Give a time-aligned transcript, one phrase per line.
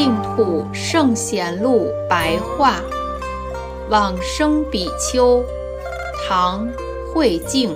[0.00, 2.76] 净土圣贤录白话，
[3.90, 5.42] 往生比丘，
[6.28, 6.68] 唐·
[7.12, 7.74] 慧净。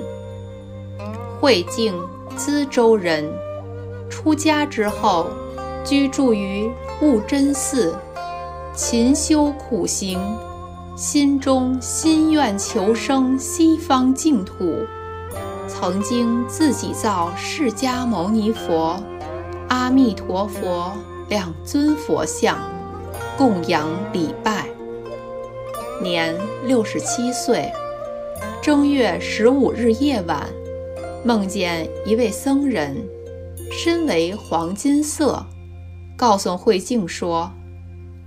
[1.40, 1.92] 慧净，
[2.36, 3.28] 资州人。
[4.08, 5.30] 出家之后，
[5.84, 7.92] 居住于悟真寺，
[8.72, 10.20] 勤修苦行，
[10.94, 14.76] 心中心愿求生西方净土。
[15.66, 18.96] 曾经自己造释迦牟尼佛、
[19.66, 20.92] 阿弥陀佛
[21.32, 22.58] 两尊佛像，
[23.38, 24.66] 供养礼拜。
[26.02, 26.36] 年
[26.66, 27.72] 六十七岁，
[28.62, 30.46] 正月十五日夜晚，
[31.24, 33.02] 梦见一位僧人，
[33.70, 35.42] 身为黄金色，
[36.18, 37.50] 告诉慧静说：“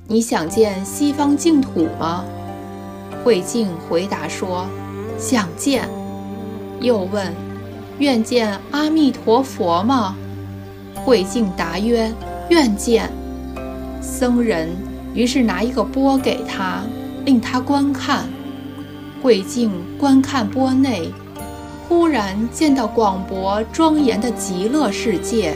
[0.09, 2.25] 你想见西方净土吗？”
[3.23, 4.65] 慧静回答说
[5.19, 5.87] ：“想见。”
[6.81, 7.31] 又问
[7.99, 10.15] ：“愿见阿弥陀佛吗？”
[11.05, 12.11] 慧静答曰
[12.49, 13.09] ：“愿见。”
[14.01, 14.69] 僧人
[15.13, 16.81] 于是拿一个钵给他，
[17.25, 18.27] 令他观看。
[19.21, 21.11] 慧静观看钵内，
[21.87, 25.55] 忽然见到广博庄严的极乐世界，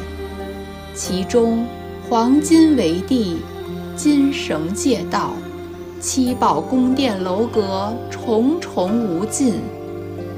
[0.95, 1.63] 其中
[2.09, 3.37] 黄金为地，
[3.95, 5.33] 金绳界道，
[5.99, 9.55] 七宝宫殿楼阁重重无尽。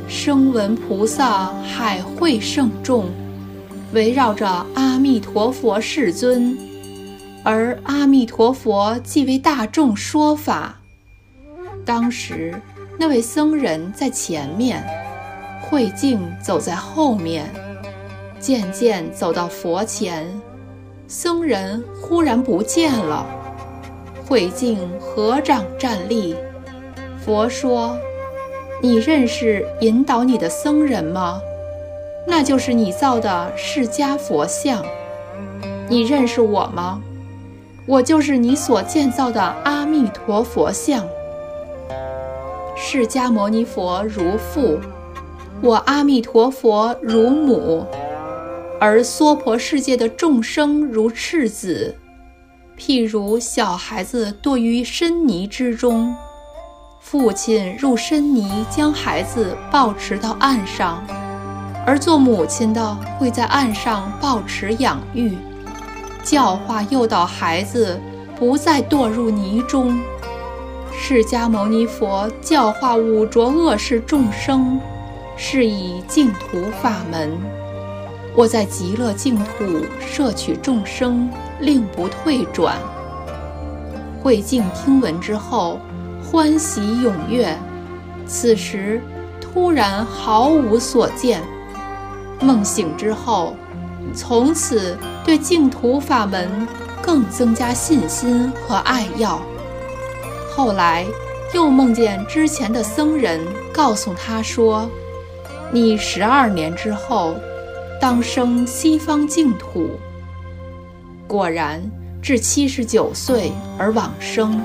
[0.09, 3.05] 声闻菩萨海会圣众，
[3.93, 6.57] 围绕着阿弥陀佛世尊，
[7.43, 10.79] 而阿弥陀佛即为大众说法。
[11.85, 12.53] 当时
[12.97, 14.81] 那位僧人在前面，
[15.61, 17.49] 慧静走在后面，
[18.39, 20.25] 渐渐走到佛前，
[21.07, 23.25] 僧人忽然不见了。
[24.25, 26.35] 慧静合掌站立，
[27.25, 27.97] 佛说。
[28.83, 31.39] 你认识引导你的僧人吗？
[32.25, 34.83] 那就是你造的释迦佛像。
[35.89, 37.01] 你认识我吗？
[37.87, 41.05] 我就是你所建造的阿弥陀佛像。
[42.77, 44.79] 释迦牟尼佛如父，
[45.61, 47.85] 我阿弥陀佛如母，
[48.79, 51.95] 而娑婆世界的众生如赤子，
[52.77, 56.15] 譬如小孩子堕于深泥之中。
[56.99, 61.03] 父亲入深泥，将孩子抱持到岸上，
[61.85, 65.37] 而做母亲的会在岸上抱持养育，
[66.23, 67.99] 教化诱导孩子
[68.37, 69.99] 不再堕入泥中。
[70.91, 74.79] 释迦牟尼佛教化五浊恶世众生，
[75.35, 77.37] 是以净土法门。
[78.35, 79.43] 我在极乐净土
[79.99, 82.77] 摄取众生，令不退转。
[84.21, 85.79] 慧净听闻之后。
[86.23, 87.57] 欢喜踊跃，
[88.27, 89.01] 此时
[89.41, 91.41] 突然毫无所见。
[92.41, 93.55] 梦醒之后，
[94.13, 96.67] 从此对净土法门
[97.01, 99.41] 更增加信心和爱要。
[100.49, 101.05] 后来
[101.53, 103.39] 又梦见之前的僧人
[103.71, 104.89] 告诉他说
[105.71, 107.35] ：“你十二年之后，
[108.01, 109.91] 当生西方净土。”
[111.27, 111.81] 果然，
[112.21, 114.61] 至七十九岁而往生。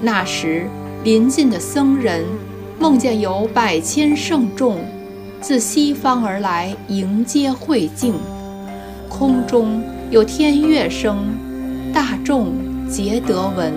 [0.00, 0.66] 那时，
[1.04, 2.24] 临近的僧人
[2.78, 4.78] 梦见有百千圣众
[5.42, 8.14] 自西方而来迎接慧净，
[9.08, 11.18] 空中有天乐声，
[11.92, 12.52] 大众
[12.88, 13.74] 皆得闻。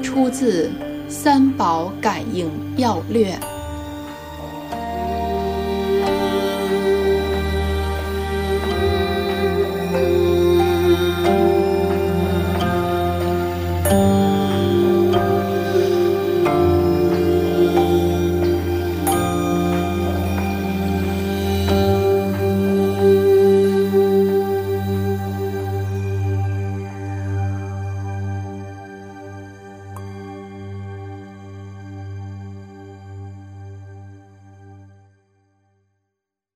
[0.00, 0.68] 出自
[1.10, 3.32] 《三宝感应要略》。